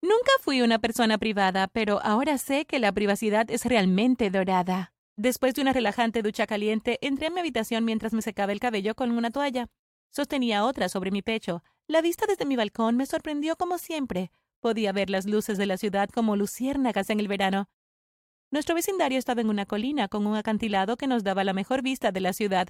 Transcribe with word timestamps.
Nunca 0.00 0.30
fui 0.40 0.62
una 0.62 0.78
persona 0.78 1.18
privada, 1.18 1.66
pero 1.66 2.00
ahora 2.02 2.38
sé 2.38 2.66
que 2.66 2.78
la 2.78 2.92
privacidad 2.92 3.50
es 3.50 3.64
realmente 3.64 4.30
dorada. 4.30 4.92
Después 5.16 5.54
de 5.54 5.62
una 5.62 5.72
relajante 5.72 6.22
ducha 6.22 6.46
caliente, 6.46 6.98
entré 7.02 7.26
a 7.26 7.30
mi 7.30 7.40
habitación 7.40 7.84
mientras 7.84 8.12
me 8.12 8.22
secaba 8.22 8.52
el 8.52 8.60
cabello 8.60 8.94
con 8.94 9.10
una 9.10 9.32
toalla. 9.32 9.68
Sostenía 10.10 10.64
otra 10.64 10.88
sobre 10.88 11.10
mi 11.10 11.22
pecho. 11.22 11.64
La 11.88 12.00
vista 12.00 12.26
desde 12.26 12.46
mi 12.46 12.54
balcón 12.54 12.96
me 12.96 13.06
sorprendió 13.06 13.56
como 13.56 13.78
siempre. 13.78 14.30
Podía 14.60 14.92
ver 14.92 15.10
las 15.10 15.26
luces 15.26 15.58
de 15.58 15.66
la 15.66 15.76
ciudad 15.76 16.08
como 16.08 16.36
luciérnagas 16.36 17.10
en 17.10 17.18
el 17.18 17.26
verano. 17.26 17.68
Nuestro 18.52 18.76
vecindario 18.76 19.18
estaba 19.18 19.40
en 19.40 19.50
una 19.50 19.66
colina 19.66 20.06
con 20.06 20.26
un 20.26 20.36
acantilado 20.36 20.96
que 20.96 21.08
nos 21.08 21.24
daba 21.24 21.42
la 21.42 21.52
mejor 21.52 21.82
vista 21.82 22.12
de 22.12 22.20
la 22.20 22.32
ciudad. 22.32 22.68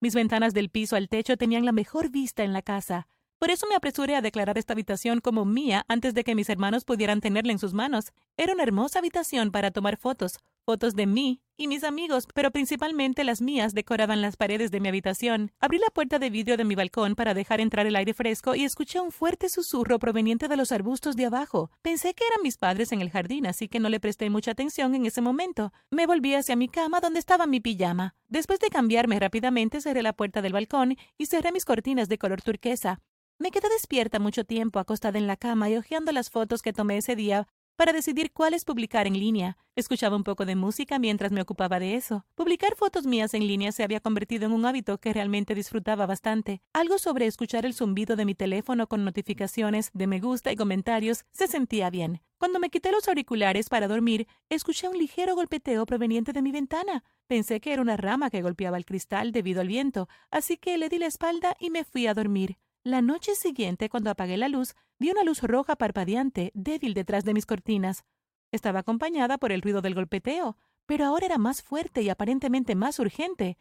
Mis 0.00 0.14
ventanas 0.14 0.54
del 0.54 0.70
piso 0.70 0.94
al 0.94 1.08
techo 1.08 1.36
tenían 1.36 1.64
la 1.64 1.72
mejor 1.72 2.10
vista 2.10 2.44
en 2.44 2.52
la 2.52 2.62
casa. 2.62 3.08
Por 3.38 3.52
eso 3.52 3.66
me 3.68 3.76
apresuré 3.76 4.16
a 4.16 4.20
declarar 4.20 4.58
esta 4.58 4.72
habitación 4.72 5.20
como 5.20 5.44
mía 5.44 5.84
antes 5.86 6.12
de 6.12 6.24
que 6.24 6.34
mis 6.34 6.48
hermanos 6.48 6.84
pudieran 6.84 7.20
tenerla 7.20 7.52
en 7.52 7.60
sus 7.60 7.72
manos. 7.72 8.12
Era 8.36 8.52
una 8.52 8.64
hermosa 8.64 8.98
habitación 8.98 9.52
para 9.52 9.70
tomar 9.70 9.96
fotos, 9.96 10.40
fotos 10.64 10.96
de 10.96 11.06
mí 11.06 11.40
y 11.56 11.66
mis 11.66 11.82
amigos, 11.82 12.26
pero 12.34 12.50
principalmente 12.50 13.24
las 13.24 13.40
mías 13.40 13.74
decoraban 13.74 14.22
las 14.22 14.36
paredes 14.36 14.70
de 14.70 14.80
mi 14.80 14.88
habitación. 14.88 15.52
Abrí 15.60 15.78
la 15.78 15.90
puerta 15.90 16.18
de 16.18 16.30
vidrio 16.30 16.56
de 16.56 16.64
mi 16.64 16.74
balcón 16.74 17.14
para 17.14 17.32
dejar 17.32 17.60
entrar 17.60 17.86
el 17.86 17.96
aire 17.96 18.12
fresco 18.12 18.54
y 18.54 18.64
escuché 18.64 19.00
un 19.00 19.12
fuerte 19.12 19.48
susurro 19.48 19.98
proveniente 19.98 20.48
de 20.48 20.56
los 20.56 20.72
arbustos 20.72 21.16
de 21.16 21.26
abajo. 21.26 21.70
Pensé 21.80 22.14
que 22.14 22.24
eran 22.26 22.42
mis 22.42 22.58
padres 22.58 22.92
en 22.92 23.00
el 23.00 23.10
jardín, 23.10 23.46
así 23.46 23.68
que 23.68 23.80
no 23.80 23.88
le 23.88 24.00
presté 24.00 24.30
mucha 24.30 24.50
atención 24.50 24.94
en 24.94 25.06
ese 25.06 25.20
momento. 25.20 25.72
Me 25.90 26.06
volví 26.06 26.34
hacia 26.34 26.56
mi 26.56 26.68
cama 26.68 27.00
donde 27.00 27.20
estaba 27.20 27.46
mi 27.46 27.60
pijama. 27.60 28.14
Después 28.28 28.60
de 28.60 28.68
cambiarme 28.68 29.18
rápidamente, 29.18 29.80
cerré 29.80 30.02
la 30.02 30.12
puerta 30.12 30.42
del 30.42 30.52
balcón 30.52 30.96
y 31.16 31.26
cerré 31.26 31.50
mis 31.50 31.64
cortinas 31.64 32.08
de 32.08 32.18
color 32.18 32.42
turquesa. 32.42 33.00
Me 33.40 33.52
quedé 33.52 33.68
despierta 33.68 34.18
mucho 34.18 34.42
tiempo 34.44 34.80
acostada 34.80 35.16
en 35.16 35.28
la 35.28 35.36
cama 35.36 35.70
y 35.70 35.76
hojeando 35.76 36.10
las 36.10 36.28
fotos 36.28 36.60
que 36.60 36.72
tomé 36.72 36.96
ese 36.96 37.14
día 37.14 37.46
para 37.76 37.92
decidir 37.92 38.32
cuáles 38.32 38.64
publicar 38.64 39.06
en 39.06 39.12
línea. 39.12 39.56
Escuchaba 39.76 40.16
un 40.16 40.24
poco 40.24 40.44
de 40.44 40.56
música 40.56 40.98
mientras 40.98 41.30
me 41.30 41.40
ocupaba 41.40 41.78
de 41.78 41.94
eso. 41.94 42.26
Publicar 42.34 42.74
fotos 42.74 43.06
mías 43.06 43.34
en 43.34 43.46
línea 43.46 43.70
se 43.70 43.84
había 43.84 44.00
convertido 44.00 44.46
en 44.46 44.52
un 44.52 44.66
hábito 44.66 44.98
que 44.98 45.12
realmente 45.12 45.54
disfrutaba 45.54 46.04
bastante. 46.04 46.62
Algo 46.72 46.98
sobre 46.98 47.26
escuchar 47.26 47.64
el 47.64 47.74
zumbido 47.74 48.16
de 48.16 48.24
mi 48.24 48.34
teléfono 48.34 48.88
con 48.88 49.04
notificaciones 49.04 49.92
de 49.94 50.08
me 50.08 50.18
gusta 50.18 50.50
y 50.50 50.56
comentarios 50.56 51.24
se 51.30 51.46
sentía 51.46 51.90
bien. 51.90 52.20
Cuando 52.38 52.58
me 52.58 52.70
quité 52.70 52.90
los 52.90 53.06
auriculares 53.06 53.68
para 53.68 53.86
dormir, 53.86 54.26
escuché 54.48 54.88
un 54.88 54.98
ligero 54.98 55.36
golpeteo 55.36 55.86
proveniente 55.86 56.32
de 56.32 56.42
mi 56.42 56.50
ventana. 56.50 57.04
Pensé 57.28 57.60
que 57.60 57.72
era 57.72 57.82
una 57.82 57.96
rama 57.96 58.30
que 58.30 58.42
golpeaba 58.42 58.78
el 58.78 58.84
cristal 58.84 59.30
debido 59.30 59.60
al 59.60 59.68
viento, 59.68 60.08
así 60.32 60.56
que 60.56 60.76
le 60.76 60.88
di 60.88 60.98
la 60.98 61.06
espalda 61.06 61.56
y 61.60 61.70
me 61.70 61.84
fui 61.84 62.08
a 62.08 62.14
dormir. 62.14 62.58
La 62.84 63.02
noche 63.02 63.34
siguiente, 63.34 63.88
cuando 63.88 64.10
apagué 64.10 64.36
la 64.36 64.48
luz, 64.48 64.74
vi 64.98 65.10
una 65.10 65.24
luz 65.24 65.42
roja 65.42 65.76
parpadeante, 65.76 66.52
débil 66.54 66.94
detrás 66.94 67.24
de 67.24 67.34
mis 67.34 67.44
cortinas. 67.44 68.04
Estaba 68.52 68.80
acompañada 68.80 69.36
por 69.38 69.52
el 69.52 69.62
ruido 69.62 69.82
del 69.82 69.94
golpeteo, 69.94 70.56
pero 70.86 71.04
ahora 71.04 71.26
era 71.26 71.38
más 71.38 71.62
fuerte 71.62 72.02
y 72.02 72.08
aparentemente 72.08 72.74
más 72.74 72.98
urgente. 72.98 73.58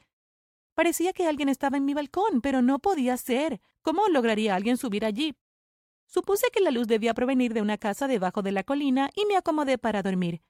Parecía 0.76 1.12
que 1.14 1.26
alguien 1.26 1.50
estaba 1.50 1.78
en 1.78 1.86
mi 1.86 1.94
balcón, 1.94 2.42
pero 2.42 2.62
no 2.62 2.80
podía 2.80 3.18
ser. 3.18 3.60
¿Cómo 3.82 4.08
lograría 4.08 4.56
alguien 4.56 4.78
subir 4.78 5.04
allí? 5.04 5.36
Supuse 6.06 6.48
que 6.54 6.62
la 6.62 6.72
luz 6.72 6.88
debía 6.88 7.14
provenir 7.14 7.54
de 7.54 7.62
una 7.62 7.78
casa 7.78 8.08
debajo 8.08 8.44
de 8.44 8.52
la 8.52 8.64
colina 8.64 9.10
y 9.16 9.26
me 9.26 9.36
acomodé 9.36 9.78
para 9.78 10.04
dormir. 10.04 10.42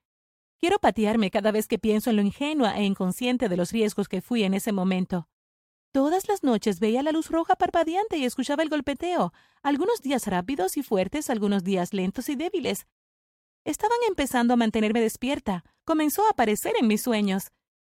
Quiero 0.59 0.79
patearme 0.79 1.31
cada 1.31 1.51
vez 1.51 1.67
que 1.67 1.79
pienso 1.79 2.09
en 2.09 2.17
lo 2.17 2.21
ingenua 2.21 2.77
e 2.77 2.83
inconsciente 2.83 3.47
de 3.47 3.57
los 3.57 3.71
riesgos 3.71 4.07
que 4.07 4.21
fui 4.21 4.43
en 4.43 4.53
ese 4.53 4.71
momento. 4.71 5.29
Todas 5.91 6.27
las 6.27 6.43
noches 6.43 6.79
veía 6.79 7.03
la 7.03 7.11
luz 7.11 7.29
roja 7.29 7.55
parpadeante 7.55 8.17
y 8.17 8.25
escuchaba 8.25 8.63
el 8.63 8.69
golpeteo, 8.69 9.33
algunos 9.63 10.01
días 10.01 10.27
rápidos 10.27 10.77
y 10.77 10.83
fuertes, 10.83 11.29
algunos 11.29 11.63
días 11.63 11.93
lentos 11.93 12.29
y 12.29 12.35
débiles. 12.35 12.85
Estaban 13.65 13.97
empezando 14.07 14.53
a 14.53 14.57
mantenerme 14.57 15.01
despierta. 15.01 15.63
Comenzó 15.83 16.25
a 16.25 16.29
aparecer 16.29 16.73
en 16.79 16.87
mis 16.87 17.01
sueños. 17.01 17.51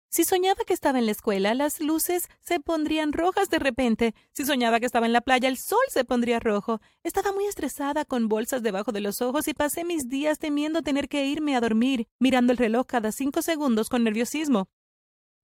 Si 0.10 0.24
soñaba 0.24 0.64
que 0.66 0.74
estaba 0.74 1.00
en 1.00 1.06
la 1.06 1.12
escuela, 1.12 1.54
las 1.54 1.82
luces 1.82 2.30
se 2.40 2.62
pondrían 2.62 3.12
rojas 3.12 3.50
de 3.50 3.60
repente. 3.60 4.16
Si 4.32 4.46
soñaba 4.46 4.80
que 4.80 4.86
estaba 4.86 5.06
en 5.06 5.12
la 5.12 5.20
playa, 5.20 5.50
el 5.50 5.58
sol 5.58 5.84
se 5.90 6.06
pondría 6.06 6.40
rojo. 6.40 6.80
Estaba 7.04 7.34
muy 7.34 7.46
estresada, 7.46 8.06
con 8.06 8.30
bolsas 8.30 8.64
debajo 8.64 8.94
de 8.94 9.02
los 9.02 9.22
ojos, 9.22 9.50
y 9.50 9.54
pasé 9.54 9.84
mis 9.84 10.08
días 10.08 10.40
temiendo 10.40 10.82
tener 10.82 11.10
que 11.10 11.26
irme 11.26 11.58
a 11.58 11.62
dormir, 11.62 12.08
mirando 12.20 12.54
el 12.54 12.58
reloj 12.58 12.86
cada 12.88 13.12
cinco 13.12 13.42
segundos 13.42 13.90
con 13.90 14.06
nerviosismo. 14.06 14.70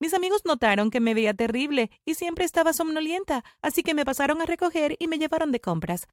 Mis 0.03 0.15
amigos 0.15 0.43
notaron 0.45 0.91
que 0.91 0.99
me 0.99 1.15
veía 1.15 1.33
terrible 1.33 1.89
y 2.05 2.15
siempre 2.15 2.45
estaba 2.45 2.73
somnolienta, 2.73 3.45
así 3.63 3.85
que 3.85 3.95
me 3.95 4.05
pasaron 4.05 4.43
a 4.43 4.47
recoger 4.47 4.97
y 4.99 5.07
me 5.07 5.17
llevaron 5.17 5.53
de 5.53 5.61
compras. 5.61 6.09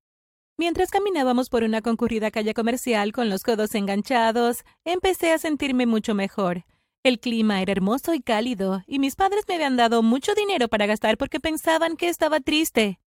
Mientras 0.60 0.92
caminábamos 0.92 1.50
por 1.50 1.64
una 1.64 1.82
concurrida 1.82 2.30
calle 2.30 2.54
comercial 2.54 3.14
con 3.14 3.30
los 3.32 3.42
codos 3.42 3.74
enganchados, 3.74 4.64
empecé 4.86 5.32
a 5.32 5.40
sentirme 5.40 5.88
mucho 5.88 6.14
mejor. 6.14 6.66
El 7.02 7.20
clima 7.20 7.64
era 7.64 7.72
hermoso 7.72 8.14
y 8.14 8.22
cálido, 8.22 8.84
y 8.86 9.00
mis 9.00 9.16
padres 9.16 9.46
me 9.48 9.56
habían 9.56 9.76
dado 9.76 10.04
mucho 10.04 10.36
dinero 10.36 10.68
para 10.68 10.86
gastar 10.86 11.18
porque 11.18 11.40
pensaban 11.40 11.98
que 11.98 12.10
estaba 12.10 12.42
triste. 12.42 13.00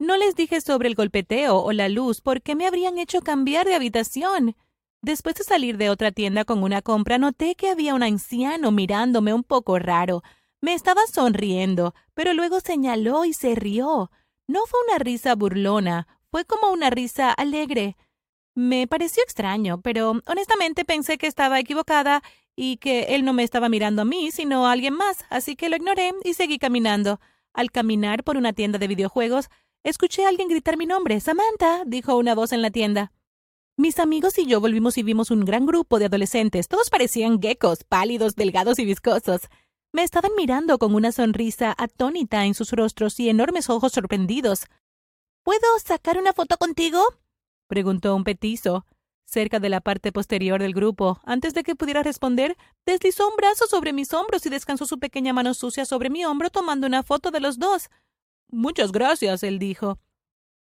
No 0.00 0.16
les 0.16 0.34
dije 0.34 0.60
sobre 0.60 0.88
el 0.88 0.96
golpeteo 0.96 1.58
o 1.58 1.70
la 1.70 1.88
luz 1.88 2.20
porque 2.20 2.56
me 2.56 2.66
habrían 2.66 2.98
hecho 2.98 3.20
cambiar 3.20 3.66
de 3.66 3.76
habitación. 3.76 4.56
Después 5.04 5.34
de 5.34 5.44
salir 5.44 5.76
de 5.76 5.90
otra 5.90 6.12
tienda 6.12 6.46
con 6.46 6.62
una 6.62 6.80
compra, 6.80 7.18
noté 7.18 7.56
que 7.56 7.68
había 7.68 7.94
un 7.94 8.02
anciano 8.02 8.70
mirándome 8.70 9.34
un 9.34 9.44
poco 9.44 9.78
raro. 9.78 10.22
Me 10.62 10.72
estaba 10.72 11.02
sonriendo, 11.06 11.94
pero 12.14 12.32
luego 12.32 12.60
señaló 12.60 13.26
y 13.26 13.34
se 13.34 13.54
rió. 13.54 14.10
No 14.46 14.60
fue 14.66 14.80
una 14.88 14.96
risa 14.96 15.34
burlona, 15.34 16.06
fue 16.30 16.46
como 16.46 16.72
una 16.72 16.88
risa 16.88 17.32
alegre. 17.32 17.98
Me 18.54 18.86
pareció 18.86 19.22
extraño, 19.22 19.82
pero 19.82 20.22
honestamente 20.24 20.86
pensé 20.86 21.18
que 21.18 21.26
estaba 21.26 21.60
equivocada 21.60 22.22
y 22.56 22.78
que 22.78 23.14
él 23.14 23.26
no 23.26 23.34
me 23.34 23.42
estaba 23.42 23.68
mirando 23.68 24.00
a 24.00 24.06
mí, 24.06 24.30
sino 24.30 24.66
a 24.66 24.72
alguien 24.72 24.94
más, 24.94 25.26
así 25.28 25.54
que 25.54 25.68
lo 25.68 25.76
ignoré 25.76 26.14
y 26.24 26.32
seguí 26.32 26.58
caminando. 26.58 27.20
Al 27.52 27.70
caminar 27.70 28.24
por 28.24 28.38
una 28.38 28.54
tienda 28.54 28.78
de 28.78 28.88
videojuegos, 28.88 29.50
escuché 29.82 30.24
a 30.24 30.30
alguien 30.30 30.48
gritar 30.48 30.78
mi 30.78 30.86
nombre. 30.86 31.20
Samantha, 31.20 31.82
dijo 31.84 32.16
una 32.16 32.34
voz 32.34 32.52
en 32.52 32.62
la 32.62 32.70
tienda. 32.70 33.12
Mis 33.76 33.98
amigos 33.98 34.38
y 34.38 34.46
yo 34.46 34.60
volvimos 34.60 34.98
y 34.98 35.02
vimos 35.02 35.32
un 35.32 35.44
gran 35.44 35.66
grupo 35.66 35.98
de 35.98 36.04
adolescentes. 36.04 36.68
Todos 36.68 36.90
parecían 36.90 37.42
geckos, 37.42 37.82
pálidos, 37.82 38.36
delgados 38.36 38.78
y 38.78 38.84
viscosos. 38.84 39.48
Me 39.92 40.04
estaban 40.04 40.30
mirando 40.36 40.78
con 40.78 40.94
una 40.94 41.10
sonrisa 41.10 41.74
atónita 41.76 42.44
en 42.44 42.54
sus 42.54 42.70
rostros 42.70 43.18
y 43.18 43.28
enormes 43.28 43.68
ojos 43.68 43.90
sorprendidos. 43.90 44.66
¿Puedo 45.42 45.66
sacar 45.84 46.18
una 46.18 46.32
foto 46.32 46.56
contigo? 46.56 47.02
preguntó 47.66 48.14
un 48.14 48.22
petizo. 48.22 48.86
Cerca 49.24 49.58
de 49.58 49.70
la 49.70 49.80
parte 49.80 50.12
posterior 50.12 50.60
del 50.60 50.72
grupo, 50.72 51.20
antes 51.24 51.52
de 51.52 51.64
que 51.64 51.74
pudiera 51.74 52.04
responder, 52.04 52.56
deslizó 52.86 53.28
un 53.28 53.36
brazo 53.36 53.66
sobre 53.66 53.92
mis 53.92 54.12
hombros 54.12 54.46
y 54.46 54.50
descansó 54.50 54.86
su 54.86 55.00
pequeña 55.00 55.32
mano 55.32 55.52
sucia 55.52 55.84
sobre 55.84 56.10
mi 56.10 56.24
hombro 56.24 56.48
tomando 56.50 56.86
una 56.86 57.02
foto 57.02 57.32
de 57.32 57.40
los 57.40 57.58
dos. 57.58 57.90
Muchas 58.50 58.92
gracias, 58.92 59.42
él 59.42 59.58
dijo. 59.58 59.98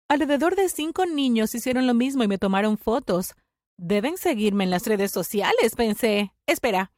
Alrededor 0.09 0.57
de 0.57 0.71
cinco 0.71 1.05
niños 1.05 1.55
hicieron 1.55 1.87
lo 1.87 1.93
mismo 1.93 2.25
y 2.25 2.29
me 2.29 2.39
tomaron 2.39 2.79
fotos. 2.79 3.35
Deben 3.77 4.17
seguirme 4.17 4.65
en 4.65 4.71
las 4.71 4.87
redes 4.87 5.13
sociales, 5.13 5.77
pensé. 5.77 6.33
Espera. 6.47 6.93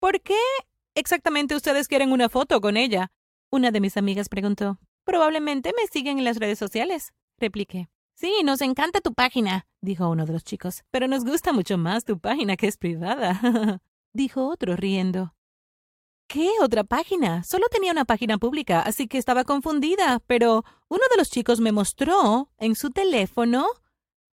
¿Por 0.00 0.22
qué 0.22 0.38
exactamente 0.94 1.54
ustedes 1.54 1.86
quieren 1.86 2.12
una 2.12 2.30
foto 2.30 2.62
con 2.62 2.78
ella? 2.78 3.12
Una 3.50 3.70
de 3.70 3.80
mis 3.82 3.98
amigas 3.98 4.30
preguntó. 4.30 4.78
Probablemente 5.04 5.74
me 5.76 5.86
siguen 5.86 6.18
en 6.18 6.24
las 6.24 6.38
redes 6.38 6.58
sociales, 6.58 7.12
repliqué. 7.38 7.90
Sí, 8.14 8.32
nos 8.42 8.62
encanta 8.62 9.02
tu 9.02 9.12
página, 9.12 9.66
dijo 9.82 10.08
uno 10.08 10.24
de 10.24 10.32
los 10.32 10.44
chicos. 10.44 10.82
Pero 10.90 11.06
nos 11.08 11.26
gusta 11.26 11.52
mucho 11.52 11.76
más 11.76 12.06
tu 12.06 12.18
página 12.18 12.56
que 12.56 12.68
es 12.68 12.78
privada, 12.78 13.82
dijo 14.14 14.48
otro 14.48 14.76
riendo. 14.76 15.33
¿Qué 16.26 16.50
otra 16.60 16.84
página? 16.84 17.44
Solo 17.44 17.66
tenía 17.70 17.92
una 17.92 18.04
página 18.04 18.38
pública, 18.38 18.80
así 18.80 19.06
que 19.06 19.18
estaba 19.18 19.44
confundida, 19.44 20.20
pero 20.26 20.64
uno 20.88 21.02
de 21.10 21.16
los 21.16 21.30
chicos 21.30 21.60
me 21.60 21.72
mostró 21.72 22.50
en 22.58 22.74
su 22.74 22.90
teléfono 22.90 23.66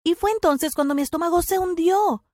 y 0.04 0.16
fue 0.16 0.32
entonces 0.32 0.76
cuando 0.76 0.96
mi 0.96 1.02
estómago 1.02 1.42
se 1.42 1.60
hundió. 1.60 2.26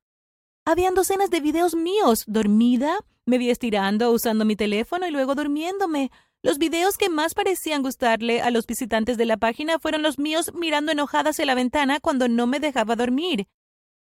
Habían 0.66 0.96
docenas 0.96 1.30
de 1.30 1.42
videos 1.42 1.76
míos, 1.76 2.24
dormida, 2.28 3.00
me 3.26 3.38
vi 3.38 3.50
estirando 3.50 4.12
usando 4.12 4.46
mi 4.46 4.56
teléfono 4.56 5.08
y 5.08 5.12
luego 5.12 5.36
durmiéndome. 5.36 6.12
Los 6.44 6.58
videos 6.58 6.98
que 6.98 7.10
más 7.10 7.34
parecían 7.34 7.84
gustarle 7.84 8.42
a 8.42 8.50
los 8.50 8.66
visitantes 8.66 9.18
de 9.18 9.26
la 9.26 9.38
página 9.38 9.80
fueron 9.80 10.02
los 10.02 10.18
míos 10.18 10.52
mirando 10.56 10.92
enojadas 10.92 11.36
hacia 11.36 11.46
la 11.46 11.56
ventana 11.56 12.00
cuando 12.00 12.28
no 12.28 12.48
me 12.48 12.60
dejaba 12.60 12.96
dormir. 12.96 13.48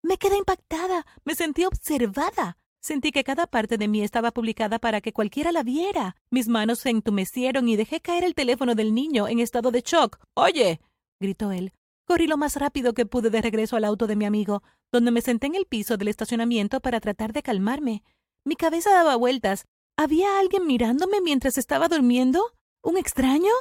Me 0.02 0.16
quedé 0.16 0.38
impactada, 0.38 1.06
me 1.24 1.34
sentí 1.34 1.64
observada. 1.64 2.56
Sentí 2.82 3.12
que 3.12 3.24
cada 3.24 3.46
parte 3.46 3.76
de 3.76 3.88
mí 3.88 4.02
estaba 4.02 4.30
publicada 4.30 4.78
para 4.78 5.02
que 5.02 5.12
cualquiera 5.12 5.52
la 5.52 5.62
viera. 5.62 6.16
Mis 6.30 6.48
manos 6.48 6.78
se 6.78 6.90
entumecieron 6.90 7.68
y 7.68 7.76
dejé 7.76 8.00
caer 8.00 8.24
el 8.24 8.34
teléfono 8.34 8.74
del 8.74 8.94
niño 8.94 9.28
en 9.28 9.38
estado 9.38 9.70
de 9.70 9.82
shock. 9.82 10.18
Oye. 10.34 10.80
gritó 11.20 11.52
él. 11.52 11.72
Corrí 12.06 12.26
lo 12.26 12.38
más 12.38 12.56
rápido 12.56 12.94
que 12.94 13.06
pude 13.06 13.30
de 13.30 13.42
regreso 13.42 13.76
al 13.76 13.84
auto 13.84 14.06
de 14.06 14.16
mi 14.16 14.24
amigo, 14.24 14.62
donde 14.90 15.10
me 15.10 15.20
senté 15.20 15.46
en 15.46 15.54
el 15.54 15.66
piso 15.66 15.96
del 15.96 16.08
estacionamiento 16.08 16.80
para 16.80 17.00
tratar 17.00 17.32
de 17.32 17.42
calmarme. 17.42 18.02
Mi 18.44 18.56
cabeza 18.56 18.90
daba 18.90 19.14
vueltas. 19.16 19.66
¿Había 19.96 20.38
alguien 20.40 20.66
mirándome 20.66 21.20
mientras 21.20 21.58
estaba 21.58 21.88
durmiendo? 21.88 22.42
¿Un 22.82 22.96
extraño? 22.96 23.52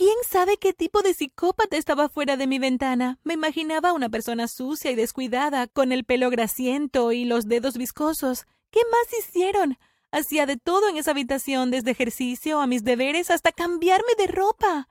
¿Quién 0.00 0.16
sabe 0.26 0.56
qué 0.56 0.72
tipo 0.72 1.02
de 1.02 1.12
psicópata 1.12 1.76
estaba 1.76 2.08
fuera 2.08 2.38
de 2.38 2.46
mi 2.46 2.58
ventana? 2.58 3.18
Me 3.22 3.34
imaginaba 3.34 3.92
una 3.92 4.08
persona 4.08 4.48
sucia 4.48 4.90
y 4.90 4.94
descuidada, 4.94 5.66
con 5.66 5.92
el 5.92 6.04
pelo 6.04 6.30
grasiento 6.30 7.12
y 7.12 7.26
los 7.26 7.48
dedos 7.48 7.76
viscosos. 7.76 8.46
¿Qué 8.70 8.80
más 8.90 9.18
hicieron? 9.18 9.76
Hacía 10.10 10.46
de 10.46 10.56
todo 10.56 10.88
en 10.88 10.96
esa 10.96 11.10
habitación, 11.10 11.70
desde 11.70 11.90
ejercicio 11.90 12.62
a 12.62 12.66
mis 12.66 12.82
deberes 12.82 13.30
hasta 13.30 13.52
cambiarme 13.52 14.14
de 14.16 14.28
ropa. 14.28 14.88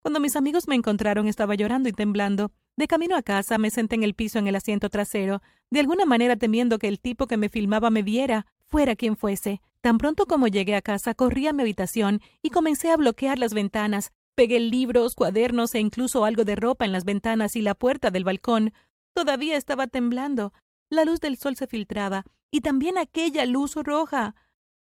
Cuando 0.00 0.18
mis 0.18 0.36
amigos 0.36 0.66
me 0.66 0.74
encontraron 0.74 1.28
estaba 1.28 1.54
llorando 1.54 1.90
y 1.90 1.92
temblando. 1.92 2.50
De 2.78 2.88
camino 2.88 3.16
a 3.16 3.22
casa 3.22 3.58
me 3.58 3.68
senté 3.68 3.96
en 3.96 4.02
el 4.02 4.14
piso 4.14 4.38
en 4.38 4.46
el 4.46 4.56
asiento 4.56 4.88
trasero, 4.88 5.42
de 5.68 5.80
alguna 5.80 6.06
manera 6.06 6.36
temiendo 6.36 6.78
que 6.78 6.88
el 6.88 7.00
tipo 7.00 7.26
que 7.26 7.36
me 7.36 7.50
filmaba 7.50 7.90
me 7.90 8.02
viera, 8.02 8.46
fuera 8.68 8.96
quien 8.96 9.16
fuese. 9.16 9.60
Tan 9.80 9.98
pronto 9.98 10.26
como 10.26 10.48
llegué 10.48 10.74
a 10.74 10.82
casa, 10.82 11.14
corrí 11.14 11.46
a 11.46 11.52
mi 11.52 11.62
habitación 11.62 12.20
y 12.42 12.50
comencé 12.50 12.90
a 12.90 12.96
bloquear 12.96 13.38
las 13.38 13.54
ventanas. 13.54 14.12
Pegué 14.34 14.60
libros, 14.60 15.14
cuadernos 15.14 15.74
e 15.74 15.80
incluso 15.80 16.24
algo 16.24 16.44
de 16.44 16.56
ropa 16.56 16.84
en 16.84 16.92
las 16.92 17.04
ventanas 17.04 17.56
y 17.56 17.62
la 17.62 17.74
puerta 17.74 18.10
del 18.10 18.24
balcón. 18.24 18.72
Todavía 19.14 19.56
estaba 19.56 19.86
temblando. 19.86 20.52
La 20.90 21.04
luz 21.04 21.20
del 21.20 21.36
sol 21.36 21.56
se 21.56 21.66
filtraba, 21.66 22.24
y 22.50 22.60
también 22.60 22.98
aquella 22.98 23.44
luz 23.46 23.74
roja. 23.74 24.34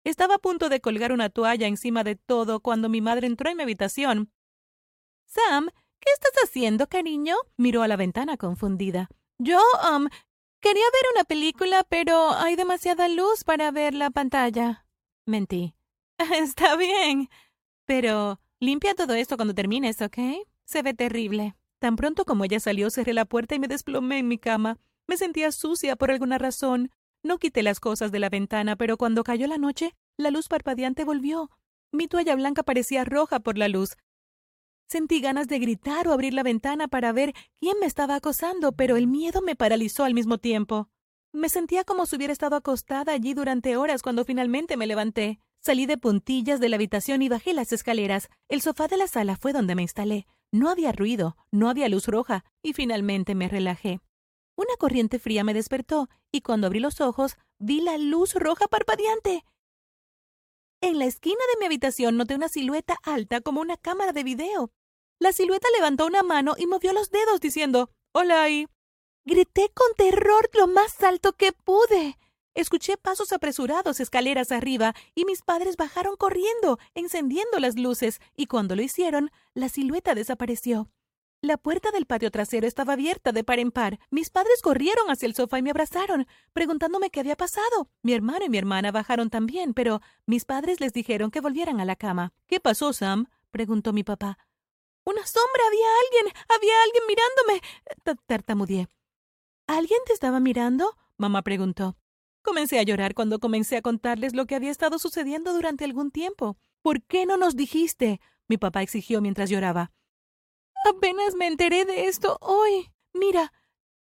Estaba 0.04 0.36
a 0.36 0.38
punto 0.38 0.68
de 0.68 0.80
colgar 0.80 1.12
una 1.12 1.28
toalla 1.28 1.66
encima 1.66 2.04
de 2.04 2.16
todo 2.16 2.60
cuando 2.60 2.88
mi 2.88 3.00
madre 3.00 3.26
entró 3.26 3.50
en 3.50 3.56
mi 3.56 3.62
habitación. 3.62 4.30
Sam, 5.26 5.70
¿qué 6.00 6.10
estás 6.14 6.44
haciendo, 6.44 6.88
cariño? 6.88 7.36
miró 7.56 7.82
a 7.82 7.88
la 7.88 7.96
ventana 7.96 8.36
confundida. 8.36 9.08
Yo, 9.38 9.60
um, 9.94 10.08
Quería 10.60 10.84
ver 10.92 11.02
una 11.14 11.24
película, 11.24 11.84
pero 11.88 12.32
hay 12.32 12.56
demasiada 12.56 13.08
luz 13.08 13.44
para 13.44 13.70
ver 13.70 13.94
la 13.94 14.10
pantalla. 14.10 14.84
Mentí. 15.24 15.74
Está 16.34 16.76
bien. 16.76 17.28
Pero 17.84 18.40
limpia 18.58 18.94
todo 18.94 19.14
esto 19.14 19.36
cuando 19.36 19.54
termines, 19.54 20.02
¿ok? 20.02 20.18
Se 20.64 20.82
ve 20.82 20.94
terrible. 20.94 21.54
Tan 21.78 21.94
pronto 21.94 22.24
como 22.24 22.44
ella 22.44 22.58
salió, 22.58 22.90
cerré 22.90 23.12
la 23.12 23.24
puerta 23.24 23.54
y 23.54 23.60
me 23.60 23.68
desplomé 23.68 24.18
en 24.18 24.28
mi 24.28 24.38
cama. 24.38 24.78
Me 25.06 25.16
sentía 25.16 25.52
sucia 25.52 25.94
por 25.94 26.10
alguna 26.10 26.38
razón. 26.38 26.90
No 27.22 27.38
quité 27.38 27.62
las 27.62 27.78
cosas 27.78 28.10
de 28.10 28.18
la 28.18 28.28
ventana, 28.28 28.74
pero 28.74 28.96
cuando 28.96 29.22
cayó 29.22 29.46
la 29.46 29.58
noche, 29.58 29.94
la 30.16 30.30
luz 30.30 30.48
parpadeante 30.48 31.04
volvió. 31.04 31.50
Mi 31.92 32.08
toalla 32.08 32.34
blanca 32.34 32.64
parecía 32.64 33.04
roja 33.04 33.40
por 33.40 33.56
la 33.58 33.68
luz. 33.68 33.96
Sentí 34.88 35.20
ganas 35.20 35.48
de 35.48 35.58
gritar 35.58 36.08
o 36.08 36.12
abrir 36.14 36.32
la 36.32 36.42
ventana 36.42 36.88
para 36.88 37.12
ver 37.12 37.34
quién 37.60 37.78
me 37.78 37.84
estaba 37.84 38.14
acosando, 38.14 38.72
pero 38.72 38.96
el 38.96 39.06
miedo 39.06 39.42
me 39.42 39.54
paralizó 39.54 40.04
al 40.04 40.14
mismo 40.14 40.38
tiempo. 40.38 40.88
Me 41.30 41.50
sentía 41.50 41.84
como 41.84 42.06
si 42.06 42.16
hubiera 42.16 42.32
estado 42.32 42.56
acostada 42.56 43.12
allí 43.12 43.34
durante 43.34 43.76
horas 43.76 44.00
cuando 44.00 44.24
finalmente 44.24 44.78
me 44.78 44.86
levanté. 44.86 45.40
Salí 45.60 45.84
de 45.84 45.98
puntillas 45.98 46.58
de 46.58 46.70
la 46.70 46.76
habitación 46.76 47.20
y 47.20 47.28
bajé 47.28 47.52
las 47.52 47.70
escaleras. 47.70 48.30
El 48.48 48.62
sofá 48.62 48.88
de 48.88 48.96
la 48.96 49.08
sala 49.08 49.36
fue 49.36 49.52
donde 49.52 49.74
me 49.74 49.82
instalé. 49.82 50.26
No 50.52 50.70
había 50.70 50.92
ruido, 50.92 51.36
no 51.50 51.68
había 51.68 51.90
luz 51.90 52.06
roja, 52.06 52.46
y 52.62 52.72
finalmente 52.72 53.34
me 53.34 53.48
relajé. 53.48 54.00
Una 54.56 54.74
corriente 54.78 55.18
fría 55.18 55.44
me 55.44 55.52
despertó, 55.52 56.08
y 56.32 56.40
cuando 56.40 56.66
abrí 56.66 56.80
los 56.80 57.02
ojos, 57.02 57.36
vi 57.58 57.82
la 57.82 57.98
luz 57.98 58.34
roja 58.34 58.66
parpadeante. 58.68 59.44
En 60.80 60.98
la 60.98 61.04
esquina 61.04 61.40
de 61.52 61.58
mi 61.60 61.66
habitación 61.66 62.16
noté 62.16 62.36
una 62.36 62.48
silueta 62.48 62.96
alta 63.02 63.42
como 63.42 63.60
una 63.60 63.76
cámara 63.76 64.12
de 64.12 64.24
video. 64.24 64.72
La 65.20 65.32
silueta 65.32 65.66
levantó 65.76 66.06
una 66.06 66.22
mano 66.22 66.54
y 66.56 66.66
movió 66.66 66.92
los 66.92 67.10
dedos 67.10 67.40
diciendo 67.40 67.90
Hola 68.12 68.42
ahí. 68.42 68.68
Grité 69.24 69.70
con 69.74 69.88
terror 69.96 70.48
lo 70.54 70.68
más 70.68 71.02
alto 71.02 71.32
que 71.32 71.52
pude. 71.52 72.18
Escuché 72.54 72.96
pasos 72.96 73.32
apresurados 73.32 74.00
escaleras 74.00 74.52
arriba 74.52 74.94
y 75.14 75.24
mis 75.24 75.42
padres 75.42 75.76
bajaron 75.76 76.16
corriendo, 76.16 76.78
encendiendo 76.94 77.58
las 77.58 77.76
luces, 77.76 78.20
y 78.36 78.46
cuando 78.46 78.74
lo 78.74 78.82
hicieron, 78.82 79.30
la 79.54 79.68
silueta 79.68 80.14
desapareció. 80.14 80.88
La 81.40 81.56
puerta 81.56 81.90
del 81.92 82.06
patio 82.06 82.32
trasero 82.32 82.66
estaba 82.66 82.94
abierta 82.94 83.30
de 83.30 83.44
par 83.44 83.60
en 83.60 83.70
par. 83.70 84.00
Mis 84.10 84.30
padres 84.30 84.60
corrieron 84.60 85.08
hacia 85.08 85.26
el 85.26 85.36
sofá 85.36 85.58
y 85.58 85.62
me 85.62 85.70
abrazaron, 85.70 86.26
preguntándome 86.52 87.10
qué 87.10 87.20
había 87.20 87.36
pasado. 87.36 87.88
Mi 88.02 88.12
hermano 88.12 88.44
y 88.44 88.48
mi 88.48 88.58
hermana 88.58 88.90
bajaron 88.90 89.30
también, 89.30 89.72
pero 89.72 90.00
mis 90.26 90.44
padres 90.44 90.80
les 90.80 90.92
dijeron 90.92 91.30
que 91.30 91.40
volvieran 91.40 91.80
a 91.80 91.84
la 91.84 91.94
cama. 91.94 92.32
¿Qué 92.46 92.58
pasó, 92.58 92.92
Sam? 92.92 93.26
preguntó 93.52 93.92
mi 93.92 94.02
papá. 94.02 94.38
Una 95.08 95.26
sombra. 95.26 95.62
Había 95.66 95.86
alguien. 96.04 96.34
Había 96.54 96.72
alguien 96.84 97.02
mirándome. 97.08 98.20
Tartamudeé. 98.26 98.88
¿Alguien 99.66 100.00
te 100.04 100.12
estaba 100.12 100.38
mirando? 100.38 100.94
mamá 101.16 101.40
preguntó. 101.40 101.96
Comencé 102.42 102.78
a 102.78 102.82
llorar 102.82 103.14
cuando 103.14 103.38
comencé 103.38 103.78
a 103.78 103.82
contarles 103.82 104.34
lo 104.34 104.46
que 104.46 104.54
había 104.54 104.70
estado 104.70 104.98
sucediendo 104.98 105.54
durante 105.54 105.86
algún 105.86 106.10
tiempo. 106.10 106.58
¿Por 106.82 107.02
qué 107.02 107.24
no 107.24 107.38
nos 107.38 107.56
dijiste? 107.56 108.20
mi 108.48 108.58
papá 108.58 108.82
exigió 108.82 109.22
mientras 109.22 109.48
lloraba. 109.48 109.92
Apenas 110.84 111.34
me 111.36 111.46
enteré 111.46 111.86
de 111.86 112.06
esto 112.06 112.36
hoy. 112.42 112.92
Mira. 113.14 113.54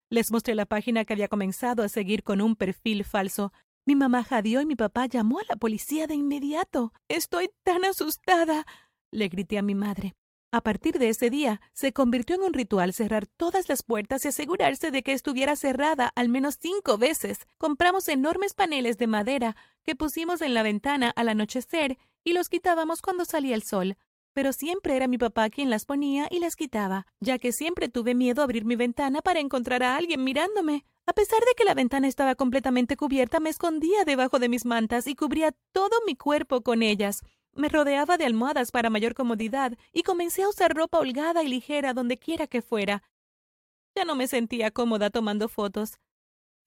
Les 0.10 0.30
mostré 0.30 0.56
la 0.56 0.66
página 0.66 1.06
que 1.06 1.14
había 1.14 1.30
comenzado 1.30 1.84
a 1.84 1.90
seguir 1.90 2.24
con 2.24 2.42
un 2.42 2.58
perfil 2.58 3.06
falso. 3.06 3.54
Mi 3.86 3.96
mamá 3.96 4.26
jadeó 4.26 4.60
y 4.60 4.66
mi 4.66 4.76
papá 4.76 5.06
llamó 5.06 5.40
a 5.40 5.46
la 5.48 5.56
policía 5.56 6.06
de 6.06 6.16
inmediato. 6.16 6.92
Estoy 7.08 7.50
tan 7.64 7.86
asustada. 7.86 8.66
le 9.12 9.30
grité 9.30 9.58
a 9.58 9.62
mi 9.62 9.74
madre. 9.74 10.18
A 10.50 10.62
partir 10.62 10.98
de 10.98 11.10
ese 11.10 11.30
día, 11.30 11.60
se 11.74 11.92
convirtió 11.92 12.36
en 12.36 12.42
un 12.42 12.54
ritual 12.54 12.94
cerrar 12.94 13.28
todas 13.28 13.68
las 13.68 13.84
puertas 13.84 14.24
y 14.24 14.30
asegurarse 14.30 14.92
de 14.92 15.04
que 15.04 15.12
estuviera 15.12 15.58
cerrada 15.58 16.14
al 16.16 16.30
menos 16.30 16.58
cinco 16.60 16.98
veces. 16.98 17.40
Compramos 17.58 18.08
enormes 18.08 18.54
paneles 18.54 18.98
de 18.98 19.08
madera 19.08 19.58
que 19.84 19.98
pusimos 19.98 20.42
en 20.42 20.54
la 20.54 20.64
ventana 20.64 21.12
al 21.18 21.28
anochecer 21.28 21.98
y 22.24 22.32
los 22.32 22.48
quitábamos 22.48 23.02
cuando 23.02 23.26
salía 23.26 23.56
el 23.56 23.64
sol. 23.64 23.98
Pero 24.32 24.54
siempre 24.54 24.96
era 24.96 25.08
mi 25.08 25.18
papá 25.18 25.50
quien 25.50 25.70
las 25.70 25.84
ponía 25.84 26.28
y 26.32 26.40
las 26.40 26.56
quitaba, 26.56 27.08
ya 27.20 27.40
que 27.40 27.52
siempre 27.52 27.90
tuve 27.90 28.16
miedo 28.16 28.42
a 28.42 28.46
abrir 28.46 28.64
mi 28.64 28.78
ventana 28.78 29.22
para 29.22 29.42
encontrar 29.42 29.84
a 29.84 29.98
alguien 29.98 30.24
mirándome. 30.24 30.86
A 31.06 31.14
pesar 31.14 31.40
de 31.40 31.56
que 31.58 31.66
la 31.66 31.74
ventana 31.74 32.08
estaba 32.08 32.36
completamente 32.36 32.96
cubierta, 32.96 33.42
me 33.42 33.50
escondía 33.50 34.06
debajo 34.06 34.40
de 34.40 34.48
mis 34.48 34.66
mantas 34.66 35.08
y 35.08 35.16
cubría 35.16 35.54
todo 35.74 35.96
mi 36.06 36.16
cuerpo 36.16 36.62
con 36.62 36.84
ellas. 36.84 37.22
Me 37.58 37.70
rodeaba 37.70 38.18
de 38.18 38.26
almohadas 38.26 38.70
para 38.70 38.92
mayor 38.92 39.16
comodidad 39.16 39.78
y 39.92 40.04
comencé 40.04 40.44
a 40.44 40.50
usar 40.50 40.76
ropa 40.76 41.00
holgada 41.00 41.44
y 41.44 41.48
ligera 41.48 41.94
donde 41.94 42.18
quiera 42.20 42.46
que 42.46 42.62
fuera. 42.62 43.02
Ya 43.96 44.06
no 44.06 44.16
me 44.16 44.28
sentía 44.28 44.70
cómoda 44.70 45.10
tomando 45.10 45.50
fotos. 45.50 45.98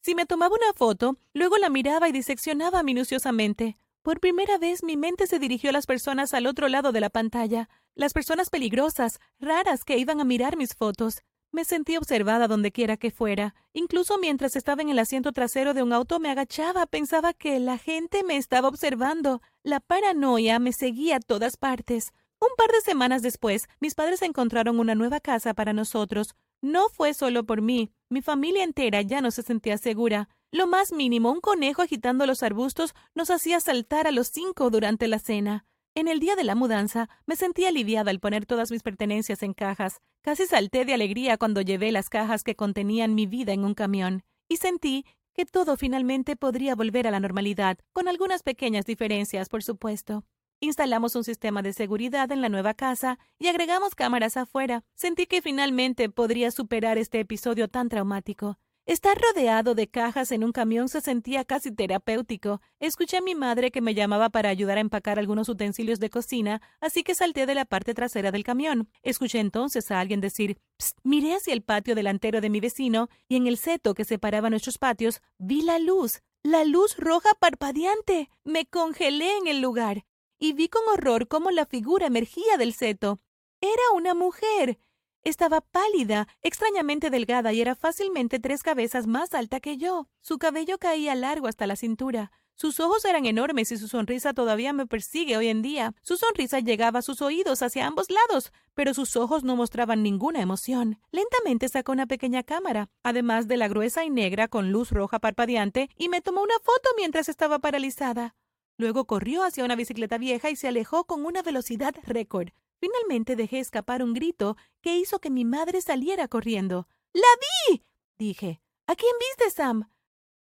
Si 0.03 0.17
me 0.17 0.27
tomaba 0.27 0.57
una 0.57 0.73
foto, 0.75 1.17
luego 1.33 1.59
la 1.59 1.71
miraba 1.71 2.09
y 2.09 2.13
diseccionaba 2.13 2.83
minuciosamente. 2.83 3.77
Por 4.03 4.19
primera 4.19 4.59
vez 4.59 4.83
mi 4.83 4.97
mente 4.97 5.29
se 5.29 5.39
dirigió 5.39 5.71
a 5.71 5.75
las 5.75 5.87
personas 5.87 6.35
al 6.35 6.47
otro 6.47 6.69
lado 6.69 6.91
de 6.91 7.01
la 7.01 7.11
pantalla, 7.11 7.69
las 7.95 8.13
personas 8.13 8.51
peligrosas, 8.51 9.21
raras 9.39 9.85
que 9.85 9.97
iban 9.97 10.21
a 10.21 10.25
mirar 10.25 10.57
mis 10.57 10.75
fotos. 10.75 11.23
Me 11.53 11.65
sentí 11.65 11.97
observada 11.97 12.47
donde 12.47 12.71
quiera 12.71 12.97
que 12.97 13.11
fuera. 13.11 13.57
Incluso 13.73 14.19
mientras 14.19 14.55
estaba 14.55 14.83
en 14.83 14.89
el 14.89 15.01
asiento 15.01 15.33
trasero 15.33 15.75
de 15.75 15.83
un 15.83 15.93
auto 15.93 16.21
me 16.21 16.31
agachaba, 16.31 16.87
pensaba 16.87 17.33
que 17.33 17.59
la 17.59 17.77
gente 17.77 18.23
me 18.23 18.37
estaba 18.37 18.69
observando. 18.69 19.43
La 19.65 19.81
paranoia 19.81 20.61
me 20.61 20.73
seguía 20.73 21.17
a 21.17 21.21
todas 21.21 21.57
partes. 21.57 22.13
Un 22.41 22.51
par 22.57 22.71
de 22.71 22.81
semanas 22.83 23.23
después, 23.23 23.69
mis 23.81 23.97
padres 23.97 24.23
encontraron 24.23 24.79
una 24.79 24.95
nueva 24.95 25.19
casa 25.19 25.53
para 25.53 25.73
nosotros. 25.73 26.37
No 26.63 26.89
fue 26.89 27.15
solo 27.15 27.45
por 27.45 27.63
mí. 27.63 27.91
Mi 28.09 28.23
familia 28.23 28.63
entera 28.63 29.03
ya 29.03 29.21
no 29.21 29.33
se 29.33 29.43
sentía 29.43 29.77
segura. 29.77 30.29
Lo 30.53 30.69
más 30.69 30.93
mínimo, 30.93 31.33
un 31.33 31.41
conejo 31.41 31.83
agitando 31.83 32.27
los 32.27 32.45
arbustos 32.45 32.95
nos 33.15 33.31
hacía 33.31 33.61
saltar 33.61 34.07
a 34.07 34.13
los 34.13 34.29
cinco 34.29 34.71
durante 34.71 35.09
la 35.09 35.19
cena. 35.19 35.65
En 35.97 36.07
el 36.07 36.21
día 36.21 36.37
de 36.37 36.45
la 36.45 36.55
mudanza 36.55 37.09
me 37.27 37.35
sentí 37.35 37.65
aliviada 37.67 38.13
al 38.13 38.21
poner 38.21 38.47
todas 38.47 38.71
mis 38.71 38.83
pertenencias 38.83 39.43
en 39.43 39.53
cajas. 39.53 40.01
Casi 40.23 40.47
salté 40.47 40.85
de 40.85 40.93
alegría 40.93 41.39
cuando 41.39 41.63
llevé 41.63 41.93
las 41.93 42.11
cajas 42.11 42.45
que 42.45 42.55
contenían 42.55 43.15
mi 43.15 43.25
vida 43.25 43.55
en 43.55 43.65
un 43.65 43.73
camión. 43.73 44.23
Y 44.49 44.59
sentí 44.59 45.07
que 45.33 45.47
todo 45.47 45.79
finalmente 45.79 46.37
podría 46.37 46.75
volver 46.75 47.07
a 47.07 47.11
la 47.11 47.21
normalidad, 47.21 47.79
con 47.95 48.07
algunas 48.07 48.43
pequeñas 48.43 48.85
diferencias, 48.85 49.49
por 49.49 49.63
supuesto. 49.63 50.25
Instalamos 50.61 51.17
un 51.17 51.25
sistema 51.25 51.63
de 51.63 51.73
seguridad 51.73 52.31
en 52.33 52.43
la 52.43 52.51
nueva 52.51 52.75
casa 52.75 53.19
y 53.39 53.47
agregamos 53.47 53.95
cámaras 53.95 54.37
afuera. 54.37 54.85
Sentí 54.95 55.27
que 55.27 55.41
finalmente 55.41 56.11
podría 56.11 56.51
superar 56.51 56.99
este 56.99 57.21
episodio 57.21 57.69
tan 57.69 57.89
traumático. 57.89 58.59
Estar 58.87 59.17
rodeado 59.21 59.75
de 59.75 59.89
cajas 59.89 60.33
en 60.33 60.43
un 60.43 60.53
camión 60.53 60.89
se 60.89 61.01
sentía 61.01 61.45
casi 61.45 61.71
terapéutico. 61.71 62.61
Escuché 62.81 63.19
a 63.19 63.21
mi 63.21 63.35
madre 63.35 63.71
que 63.71 63.81
me 63.83 63.95
llamaba 63.95 64.31
para 64.31 64.49
ayudar 64.49 64.79
a 64.79 64.81
empacar 64.81 65.19
algunos 65.19 65.49
utensilios 65.49 66.01
de 66.01 66.11
cocina, 66.11 66.61
así 66.81 67.03
que 67.05 67.15
salté 67.15 67.47
de 67.47 67.55
la 67.55 67.67
parte 67.67 67.95
trasera 67.95 68.33
del 68.33 68.43
camión. 68.43 68.89
Escuché 69.03 69.39
entonces 69.39 69.91
a 69.91 70.01
alguien 70.01 70.21
decir 70.21 70.59
Psst, 70.79 70.99
miré 71.05 71.37
hacia 71.37 71.53
el 71.53 71.63
patio 71.63 71.95
delantero 71.95 72.41
de 72.41 72.51
mi 72.51 72.59
vecino 72.59 73.09
y 73.29 73.37
en 73.37 73.47
el 73.47 73.59
seto 73.59 73.95
que 73.95 74.05
separaba 74.05 74.51
nuestros 74.51 74.79
patios 74.79 75.21
vi 75.39 75.63
la 75.63 75.79
luz, 75.79 76.23
la 76.43 76.65
luz 76.65 76.97
roja 76.97 77.31
parpadeante. 77.39 78.29
Me 78.45 78.67
congelé 78.67 79.37
en 79.37 79.47
el 79.47 79.61
lugar 79.61 80.05
y 80.39 80.55
vi 80.55 80.69
con 80.69 80.83
horror 80.93 81.29
cómo 81.29 81.51
la 81.51 81.67
figura 81.67 82.07
emergía 82.07 82.57
del 82.57 82.73
seto. 82.73 83.21
Era 83.61 83.83
una 83.95 84.15
mujer. 84.15 84.79
Estaba 85.23 85.61
pálida, 85.61 86.29
extrañamente 86.41 87.11
delgada 87.11 87.53
y 87.53 87.61
era 87.61 87.75
fácilmente 87.75 88.39
tres 88.39 88.63
cabezas 88.63 89.07
más 89.07 89.35
alta 89.35 89.61
que 89.61 89.77
yo. 89.77 90.09
Su 90.23 90.39
cabello 90.39 90.79
caía 90.79 91.15
largo 91.15 91.47
hasta 91.47 91.67
la 91.67 91.77
cintura. 91.77 92.33
Sus 92.55 92.81
ojos 92.81 93.05
eran 93.05 93.27
enormes 93.27 93.71
y 93.73 93.77
su 93.77 93.89
sonrisa 93.89 94.33
todavía 94.33 94.73
me 94.73 94.87
persigue 94.87 95.37
hoy 95.37 95.49
en 95.49 95.61
día. 95.61 95.95
Su 96.03 96.17
sonrisa 96.17 96.61
llegaba 96.61 96.99
a 96.99 97.03
sus 97.03 97.21
oídos 97.23 97.63
hacia 97.63 97.87
ambos 97.87 98.09
lados, 98.11 98.53
pero 98.75 98.95
sus 98.95 99.17
ojos 99.17 99.45
no 99.45 99.57
mostraban 99.57 100.03
ninguna 100.03 100.41
emoción. 100.41 100.99
Lentamente 101.11 101.69
sacó 101.69 101.93
una 101.93 102.07
pequeña 102.07 102.43
cámara, 102.43 102.89
además 103.03 103.47
de 103.47 103.59
la 103.59 103.69
gruesa 103.69 104.05
y 104.05 104.11
negra 104.11 104.49
con 104.49 104.73
luz 104.73 104.91
roja 104.91 105.19
parpadeante, 105.19 105.91
y 105.97 106.09
me 106.09 106.23
tomó 106.23 106.43
una 106.43 106.59
foto 106.63 106.91
mientras 106.97 107.29
estaba 107.29 107.59
paralizada. 107.59 108.37
Luego 108.77 109.07
corrió 109.07 109.45
hacia 109.45 109.65
una 109.65 109.77
bicicleta 109.77 110.17
vieja 110.17 110.51
y 110.51 110.57
se 110.57 110.69
alejó 110.69 111.05
con 111.05 111.25
una 111.27 111.43
velocidad 111.43 111.95
récord. 112.05 112.51
Finalmente 112.81 113.37
dejé 113.37 113.61
escapar 113.61 114.03
un 114.03 114.15
grito 114.15 114.57
que 114.81 114.97
hizo 114.97 115.21
que 115.21 115.31
mi 115.31 115.45
madre 115.45 115.83
saliera 115.83 116.29
corriendo. 116.29 116.89
¡La 117.13 117.29
vi! 117.69 117.85
dije. 118.19 118.63
¿A 118.87 118.97
quién 118.97 119.13
viste, 119.21 119.51
Sam? 119.51 119.91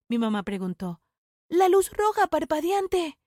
Mi 0.09 0.17
mamá 0.17 0.43
preguntó. 0.43 1.01
La 1.47 1.69
luz 1.69 1.91
roja 1.91 2.27
parpadeante. 2.27 3.19